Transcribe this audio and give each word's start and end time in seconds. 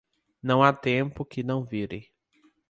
Não 0.41 0.63
há 0.63 0.73
tempo 0.73 1.23
que 1.23 1.43
não 1.43 1.63
vire. 1.63 2.09